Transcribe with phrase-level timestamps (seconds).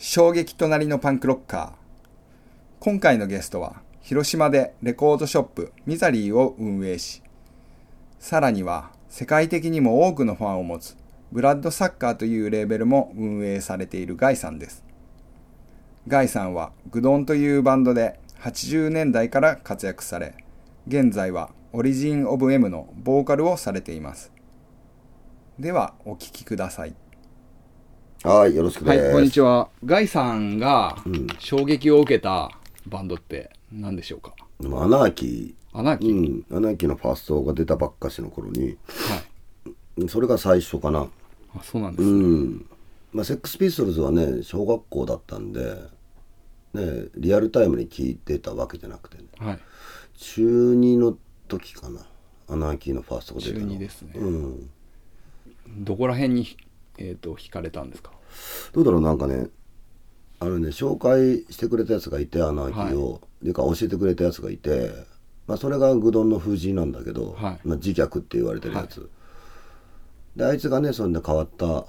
[0.00, 1.70] 衝撃隣のパンクロッカー。
[2.78, 7.20] 今回のゲストは、広島でレコードショップミザリーを運営し、
[8.20, 10.96] さらには世界的にも多くのファンを持つ
[11.32, 14.84] ブラッドサッカーというレーベルも運営されているガイさんです。
[16.06, 20.36] ガイさんはグドンというバンドで80年代から活躍され、
[20.86, 24.30] 現在はオリジン・オブ・エムのボーカルをされています。
[25.58, 26.94] では、お聴きください。
[28.24, 28.84] はい、よろしく。
[28.84, 29.68] はい、こんにちは。
[29.84, 32.50] ガイさんがうん衝撃を受けた
[32.86, 34.34] バンドって何でしょうか？
[34.58, 39.22] でもアナーキー、アナーキー、うん、アナーキーのファーストが出たばっかしの頃に、は
[40.04, 40.08] い。
[40.08, 41.06] それが最初かな。
[41.54, 42.18] あ、そうなんでうすね。
[42.18, 42.66] ん。
[43.12, 45.76] まあ、セックスピストルズはね、小学校だったんで、
[46.74, 49.58] ね、リアルタイムに聴いてたわけじゃなくて、ね、はい。
[50.18, 51.16] 中2の
[51.46, 52.04] 時かな。
[52.48, 53.60] アナーキーのファーストが出たの。
[53.60, 54.70] 中二ですねうん。
[55.78, 56.56] どこら辺に、
[56.98, 58.12] えっ、と、惹かれたんですか？
[58.72, 59.48] どうだろう、なんかね、
[60.40, 63.20] あのね、紹介してくれたやつがいて、アナーキーを。
[63.38, 64.92] っていうか、教えてくれたやつがいて、
[65.46, 69.08] まあ、それがグドンの封じなんだけど、はいまあ、自虐って言われてるやつ。
[70.36, 71.86] で、あいつがね、そんな変わった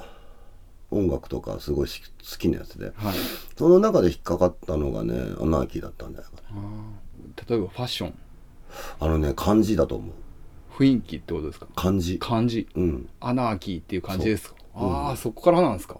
[0.91, 3.15] 音楽とかすごいし好きなやつで、はい。
[3.57, 6.25] その中で引っかかったのがね、アナーキーだったんだよ。
[7.47, 8.13] 例えばファッション、
[8.99, 10.13] あのね、漢字だと思う。
[10.81, 11.67] 雰囲気ってことですか？
[11.75, 12.19] 漢字。
[12.19, 12.67] 漢字。
[12.75, 13.09] うん。
[13.19, 14.55] アナーキーっていう感じですか？
[14.73, 15.97] ああ、そこからなんですか？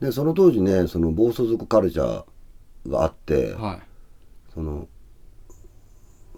[0.00, 3.80] で、その当時ね、その暴走族カルチャーがあって、はい。
[4.54, 4.88] その、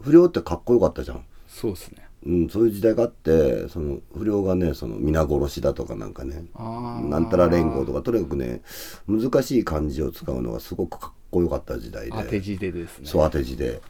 [0.00, 1.24] 不良ってかっこよかったじゃん。
[1.46, 2.06] そうですね。
[2.26, 7.06] うん、そういう時代があってその不良がねその皆殺しだとかなんかねああ。
[7.06, 8.60] なんたら連合とかとにかくね
[9.08, 13.06] 難しい漢字を使うのがすごくかっこよかった時代で当て字でですね。
[13.06, 13.80] そう当て字で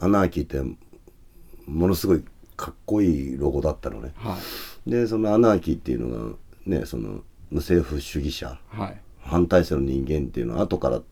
[0.00, 0.60] アナーキーって
[1.66, 2.24] ものすごい
[2.56, 4.36] かっこいいロゴだったのねは
[4.86, 4.90] い。
[4.90, 6.36] でそのアナーキーっていうのが
[6.70, 9.00] ねその無政府主義者はい。
[9.18, 11.02] 反対性の人間っていうのは後から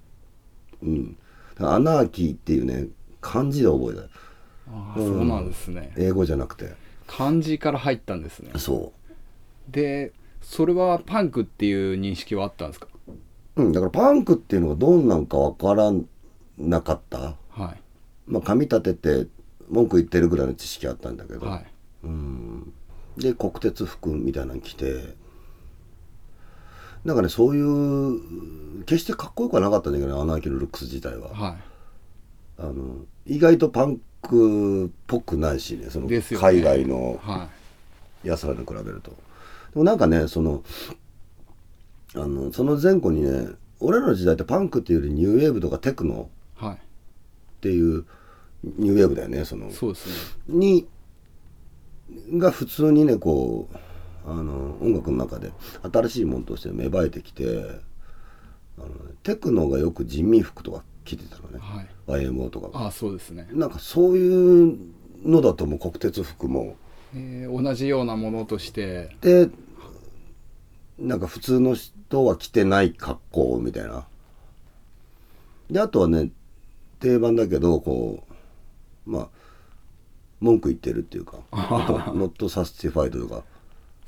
[0.82, 1.16] うん
[1.54, 2.86] だからアナーキーっていうね
[3.20, 4.02] 漢字で覚えた
[4.72, 5.92] ああ、そうなんですね。
[5.96, 6.74] 英語じゃなくて
[7.06, 8.52] 漢字から入ったんですね。
[8.56, 8.92] そ
[9.68, 12.88] うで、それはパンクっていう認識はあったんですか？
[13.56, 15.90] うん、だからパンクっていうのがどんなんかわから
[16.56, 17.34] なかった。
[17.50, 17.80] はい。
[18.26, 19.26] まあ、紙立てて
[19.68, 21.46] 文句言ってるぐらいの知識あったんだけど。
[21.46, 21.66] はい。
[22.04, 22.72] うん。
[23.16, 25.16] で、国鉄服みたいなの着て、
[27.04, 31.28] なんかね、そういう、決してかっこよくはなかったんだけどね、アナーキーのルックス自体は。
[31.30, 31.56] は
[32.58, 37.28] あの、意外とパンクっぽくないしね、その海外のい。
[37.28, 37.48] は
[38.24, 39.10] 奴らに比べると。
[39.10, 39.16] で
[39.76, 40.62] もなんかね、その、
[42.14, 43.48] あの、その前後にね、
[43.80, 46.64] 俺らの時代ってパンクっていうよりニューウェーブとかテクノい。
[46.64, 46.74] はい。
[46.74, 46.78] っ
[47.60, 48.04] ていう
[48.62, 50.14] ニューウェーブだよねそのそうですね。
[50.48, 50.88] に
[52.32, 53.76] が普通にねこう
[54.30, 55.52] あの音楽の中で
[55.92, 57.44] 新しいものとして芽生えてきて
[58.76, 58.88] あの
[59.22, 61.58] テクノがよく人民服とか着てたのね。
[61.58, 62.26] はい。
[62.26, 63.48] YMO とかあ、そうですね。
[63.52, 64.78] なんかそういう
[65.24, 66.76] のだともう国鉄服も。
[67.14, 69.48] えー同じようなものとして、で
[70.98, 74.06] なんか普通の人は着てない格好みたいな。
[75.70, 76.30] であとはね
[77.00, 78.22] 定番だけどこ
[79.06, 79.28] うまあ
[80.40, 83.44] 文句言ってるっていうか「Not Satisfied」とか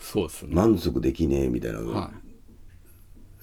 [0.00, 0.54] そうですね。
[0.54, 2.10] 満足できねえみたいな、は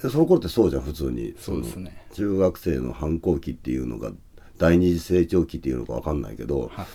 [0.02, 4.12] でその頃ってそうじゃん普通にそうですね中学生の反抗期っていうのが
[4.58, 6.86] 第二次成長期っていうのか分かんないけど、はい。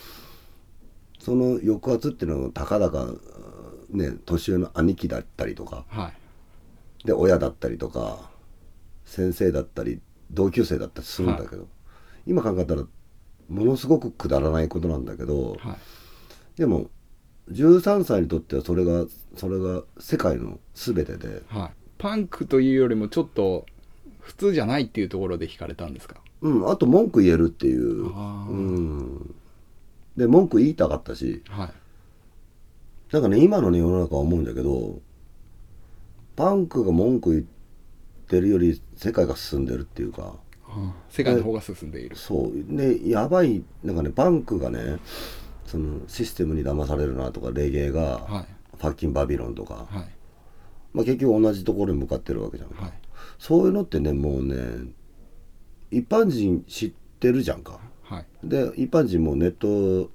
[1.19, 3.06] その抑圧っていうのがたかだか
[3.91, 6.12] ね年上の兄貴だったりとかは
[7.05, 7.06] い。
[7.06, 8.31] で親だったりとか
[9.05, 10.00] 先生だったり
[10.31, 11.67] 同級生だったりするんだけど、
[12.27, 12.84] 今考えたら
[13.49, 15.77] ものすごくくだらないことなんだけど、はい。
[16.56, 16.91] でも
[17.51, 21.71] 13歳にとってはそれがそれが世界の全てで、はい。
[21.99, 23.67] パンクというよりもちょっと
[24.21, 26.17] 普通じゃないっていうところで惹かれたんですか？
[26.41, 29.35] うん、あと文句言えるっていう、うん、
[30.17, 31.43] で文句言いたかったし。
[31.49, 31.71] はい。
[33.13, 35.01] なんかね今のね世の中は思うんだけど
[36.35, 37.45] パンクが文句言っ
[38.27, 40.35] てるより世界が進んでるっていうか。
[41.11, 42.17] 世界の方が進んでいる。
[42.17, 42.77] そう。
[42.77, 43.62] でやばい。
[43.85, 44.99] なんかねパンクがね
[45.67, 48.47] そのシステムに騙されるなとかレゲエが、はい。
[48.76, 50.06] ファッキンバビロンとか、はい。
[50.93, 52.93] まあ、結局同じところに向かってるわけじゃん、はい。
[53.38, 54.56] そういうのってねもうね
[55.91, 58.26] 一般人知ってるじゃんかはい。
[58.43, 60.11] で一般人もネット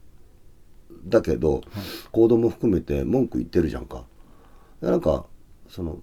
[1.05, 1.61] だけど、
[2.11, 4.03] 行動も含めて文句言ってるじゃんか
[4.81, 5.25] でなんか
[5.69, 5.99] その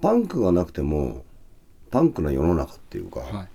[0.00, 1.24] パンクがなくても
[1.90, 3.48] パンクな世の中っていうか、はい。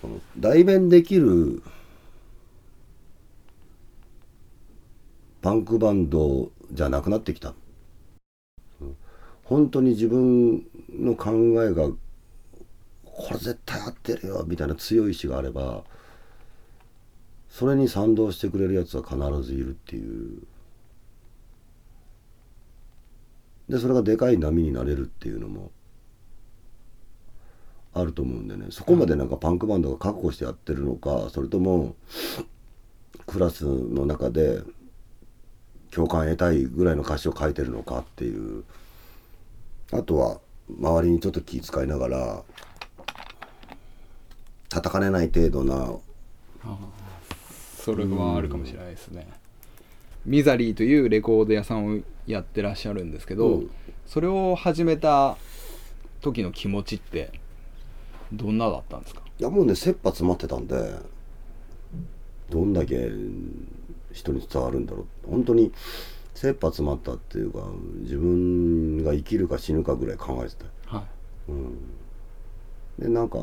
[0.00, 1.62] その代弁できる
[5.42, 7.54] パンクバンドじゃなくなってきた。
[9.44, 11.32] 本当に自分の考
[11.64, 11.88] えが
[13.04, 15.82] これ絶対合ってるよみたいな強い意志があれば
[17.48, 20.42] それに賛同してくれるやつは必ずいるっていう。
[23.68, 25.70] でそれがでかい波になれるっていうのも
[27.92, 28.66] あると思うんでね。
[28.70, 31.96] そこまでなんかパンクバンドが覚悟してやってるのかそれとも
[33.26, 34.62] クラスの中で
[35.90, 38.64] 共感得たいぐらいの歌詞を書いてるのかっていう。
[39.92, 40.38] あとは
[40.78, 42.42] 周りにちょっと気遣いながら
[44.68, 45.94] 叩かれない程度な
[47.76, 49.26] それはあるかもしれないですね、
[50.24, 53.70] ミザリーというレコード屋さんをやってらっしゃるんですけど、うん。
[54.06, 55.36] それを始めた
[56.20, 57.32] 時の気持ちって
[58.32, 59.22] どんなだったんですか？
[59.40, 60.94] いやもうね切羽詰まってたんで
[62.48, 63.10] どんだけ
[64.12, 65.30] 人に伝わるんだろう。
[65.30, 65.72] 本当に
[66.34, 67.60] 切羽詰まったっていうか
[68.00, 70.54] 自分が生きるか死ぬかぐらい考えて
[70.88, 70.96] た。
[70.96, 71.06] はい。
[71.50, 71.78] うん。
[72.98, 73.38] でなんか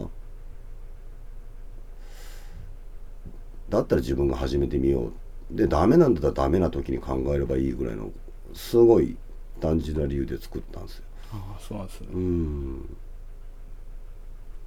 [3.69, 5.13] だったら自分が始めてみよう。
[5.51, 8.11] でダメなんだったらダメな時に考えればいいぐらいの
[8.53, 9.17] すごい
[9.59, 11.03] 単純な理由で作ったんですよ。
[11.33, 12.97] ああそうなんですね、うん。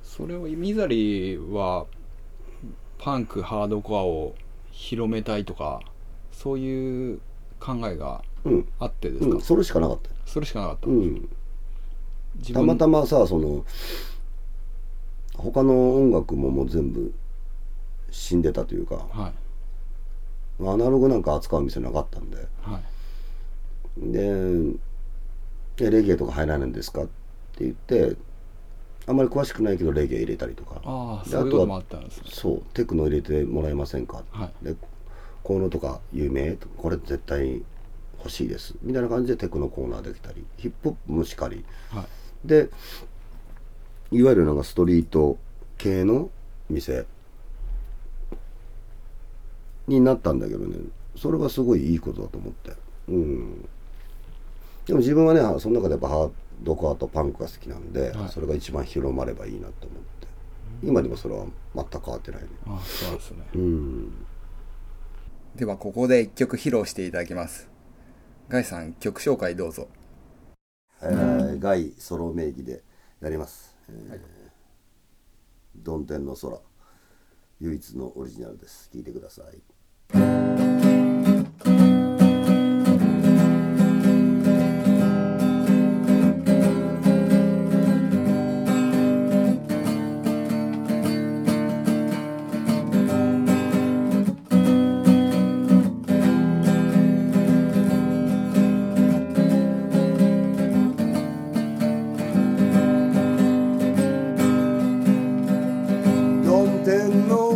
[0.03, 1.87] それをミザリーは
[2.99, 4.35] パンクハードコアを
[4.71, 5.81] 広めたいとか
[6.33, 7.21] そういう
[7.59, 10.17] 考えがうん、あってですか、うん、それしかなかったよ。
[10.27, 13.65] それしかなかった、たまたまさその
[15.37, 17.13] 他の音楽ももう全部
[18.11, 20.69] 死んでたというかはい。
[20.69, 22.37] アナログなんか扱う店なかったんで。
[22.63, 24.13] はい。
[24.13, 24.21] で
[25.81, 28.17] えレゲエとか入らないんですか?」って言って
[29.07, 30.81] あんまり詳しくないけどレゲエ入れたりとか。
[30.85, 32.25] ああでそういうこともあったんですね。
[32.31, 34.65] そうテクノ入れてもらえませんか、はい。
[34.65, 34.77] で
[35.43, 36.57] こういうのとか有名？
[36.77, 37.63] これ絶対
[38.19, 38.75] 欲しいです。
[38.83, 41.65] みたいな感じでテクノコーナーできたりヒップホップもしかり。
[41.91, 42.05] はい。
[42.45, 42.69] で
[44.11, 45.39] いわゆるなんかストリート
[45.79, 46.31] 系の
[46.69, 47.07] 店
[49.87, 50.77] になったんだけどね。
[51.17, 52.73] それはすごいいいことだと思って。
[53.09, 53.69] うん。
[54.87, 56.31] でも自分はねその中でやっぱハー
[56.63, 58.29] ドコアとパンクが好きなんで、はい。
[58.29, 60.29] それが一番広まればいいなと思って。
[60.83, 62.49] 今でもそれは全く変わってないね。
[62.67, 63.45] ああそうですね。
[63.55, 64.13] うん
[65.57, 67.69] ではここで一曲披露していただきます。
[68.49, 69.89] ガイさん曲紹介どうぞ。
[71.03, 72.83] えーガイソロ名義で
[73.21, 74.21] やります、えー
[75.77, 76.59] ドンテンの空。
[77.61, 78.91] 唯一のオリジナルです。
[78.93, 79.59] 聞いてください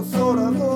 [0.04, 0.73] 天の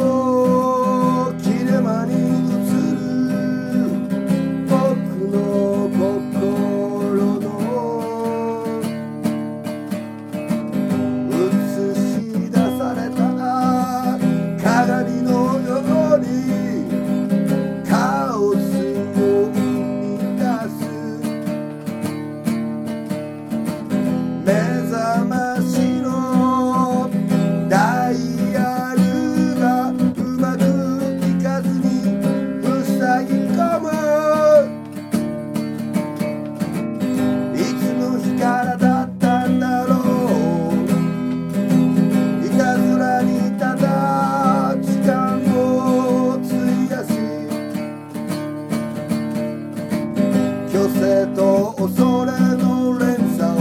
[50.79, 53.59] 虚勢と恐れの連鎖を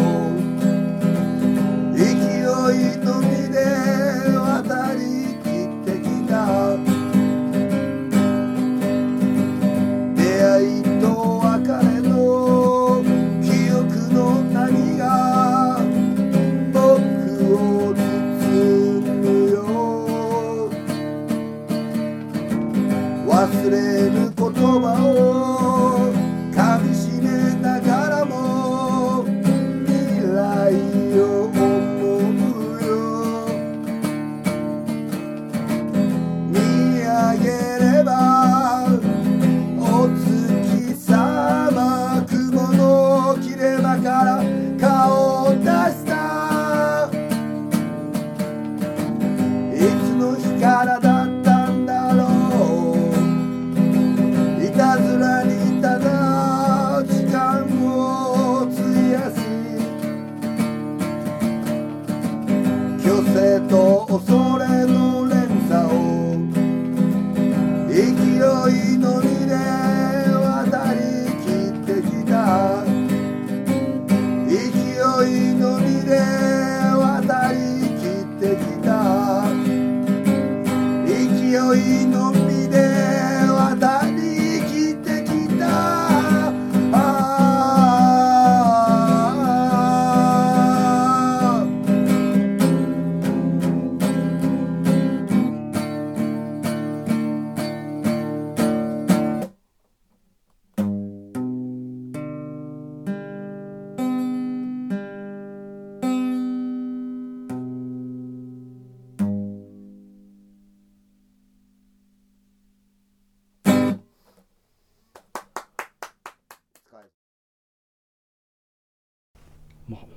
[1.96, 2.06] 勢い
[3.04, 3.58] のみで
[4.38, 5.02] 渡り
[5.42, 6.78] きってきた。
[10.14, 11.06] 出会いと
[11.40, 13.02] 別れの
[13.42, 13.82] 記憶
[14.14, 14.20] の
[14.54, 14.56] 波
[15.00, 15.04] が
[16.72, 16.78] 僕
[17.56, 17.58] を
[17.96, 18.46] 包
[19.02, 19.58] むよ。
[23.28, 23.34] 忘
[23.72, 25.18] れる言葉を
[26.60, 26.92] I'll be
[27.68, 28.47] i got cara, amor.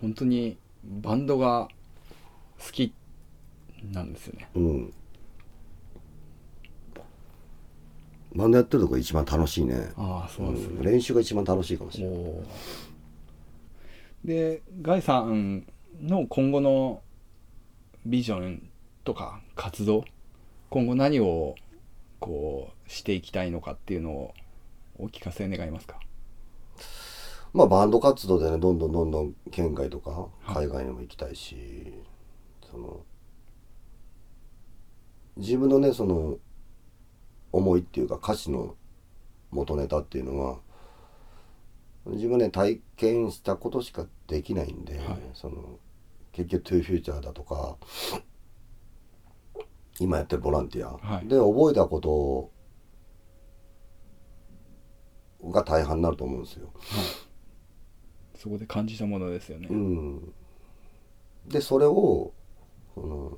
[0.00, 1.69] 本当にバンドが
[2.59, 2.92] 好き
[3.92, 4.49] なんですよね。
[4.54, 4.95] うん。
[8.35, 9.92] バンドやってるとこが一番楽しいね。
[9.97, 12.16] ああそうなんですね、練習が一番楽しいかもしれない。
[14.25, 15.66] でガイさん
[16.00, 17.02] の今後の
[18.07, 18.71] ビジョン
[19.02, 20.04] とか活動
[20.69, 21.57] 今後何を
[22.21, 24.35] こうしていきたいのかっていうのを
[24.99, 25.99] お聞かせ願いますか？
[27.52, 30.28] まあバンド活動でねどんどんどんどん県外とかは
[30.62, 30.66] い。
[30.66, 31.92] 海外にも行きたいし、
[32.71, 33.00] その
[35.37, 36.38] 自分のねその
[37.52, 38.76] 思いっていうか歌詞の
[39.50, 40.59] 元ネタっていうのは
[42.07, 45.19] 自分ね体験したことしかできないんで、はい。
[45.35, 45.78] その
[46.33, 47.76] 結局「トゥーフューチャーだとか
[49.99, 51.26] 今やってるボランティア、はい。
[51.26, 52.52] で覚えたこと
[55.50, 56.73] が大半になると思うんですよ。
[58.40, 60.32] そこで感じたものですよね、うん、
[61.47, 62.32] でそれを
[62.94, 63.32] その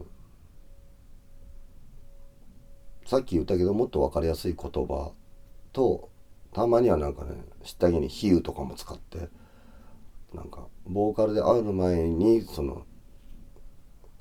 [3.04, 5.12] さっき言ったけどもっと分かりやすい言葉
[5.72, 6.08] と
[6.52, 7.32] たまにはなんかね
[7.64, 9.28] 下着に比喩とかも使って
[10.32, 12.84] なんかボーカルで会う前にその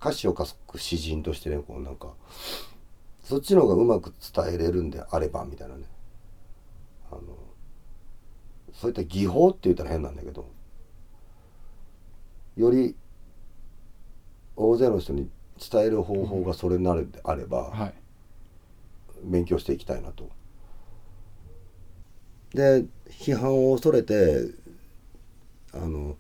[0.01, 2.15] 歌詞を書く詩人としてねこうなんか
[3.23, 5.83] そっちの方がうまく伝えれるんであればみたいなね。
[7.11, 7.21] あの
[8.73, 10.49] そういった技法って言ったら変なんだけど
[12.61, 12.95] より
[14.55, 17.93] 大勢の人に伝える方法がそれになるんであれば、はい
[19.23, 20.29] 勉強していきたいなと。
[22.55, 24.47] で批判を恐れて
[25.73, 26.17] あの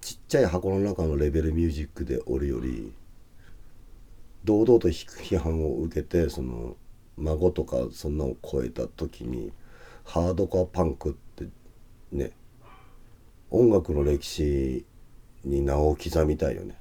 [0.00, 2.92] ちっちゃい箱の中のレベルミュージックでおるより
[4.44, 6.76] 堂々と批判を受けてその
[7.16, 9.50] 孫とかそんなのを超えた時に
[10.04, 11.48] ハードコアパンクって
[12.12, 12.32] ね
[13.50, 14.84] 音楽の歴史
[15.44, 16.76] に名を刻みたいよね。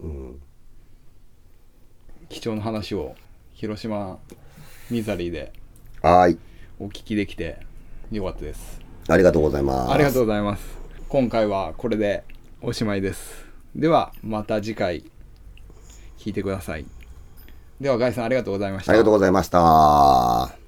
[0.00, 0.40] うん。
[2.28, 3.14] 貴重な話を
[3.52, 4.18] 広島
[4.90, 5.52] ミザリーで
[6.02, 6.38] はい。
[6.78, 7.58] お聞きできて
[8.10, 8.80] よかったです。
[9.08, 9.92] ありがとうございます。
[9.92, 10.64] ありがとうございます。
[11.08, 12.24] 今回はこれで
[12.60, 13.44] おしまいです。
[13.74, 15.04] ではまた次回
[16.18, 16.86] 聞いてください。
[17.80, 18.92] ではガイさんありがとうございました。
[18.92, 20.63] ありがとうございました。